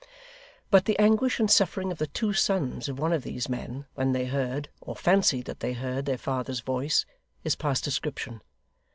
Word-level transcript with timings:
But 0.71 0.85
the 0.85 0.97
anguish 0.97 1.39
and 1.39 1.45
suffering 1.51 1.91
of 1.91 1.99
the 1.99 2.07
two 2.07 2.33
sons 2.33 2.89
of 2.89 2.97
one 2.97 3.13
of 3.13 3.21
these 3.21 3.47
men, 3.47 3.85
when 3.93 4.13
they 4.13 4.25
heard, 4.25 4.67
or 4.81 4.95
fancied 4.95 5.45
that 5.45 5.59
they 5.59 5.73
heard, 5.73 6.07
their 6.07 6.17
father's 6.17 6.61
voice, 6.61 7.05
is 7.43 7.53
past 7.55 7.83
description. 7.83 8.41